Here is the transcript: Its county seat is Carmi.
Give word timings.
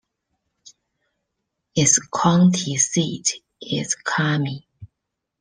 Its 1.75 1.99
county 2.11 2.75
seat 2.77 3.35
is 3.61 3.95
Carmi. 4.03 4.63